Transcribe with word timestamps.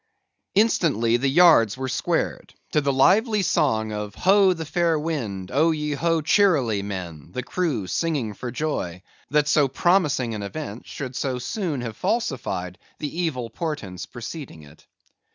Instantly 0.55 1.17
the 1.17 1.29
yards 1.29 1.77
were 1.77 1.87
squared, 1.87 2.55
to 2.71 2.81
the 2.81 2.91
lively 2.91 3.43
song 3.43 3.91
of 3.91 4.15
"Ho! 4.15 4.51
the 4.51 4.65
fair 4.65 4.97
wind! 4.97 5.51
oh 5.53 5.69
ye 5.69 5.91
ho, 5.91 6.21
cheerly 6.21 6.81
men!" 6.81 7.29
the 7.33 7.43
crew 7.43 7.85
singing 7.85 8.33
for 8.33 8.49
joy, 8.49 9.03
that 9.29 9.47
so 9.47 9.67
promising 9.67 10.33
an 10.33 10.41
event 10.41 10.87
should 10.87 11.15
so 11.15 11.37
soon 11.37 11.81
have 11.81 11.95
falsified 11.95 12.79
the 12.97 13.19
evil 13.21 13.51
portents 13.51 14.07
preceding 14.07 14.63
it. 14.63 14.87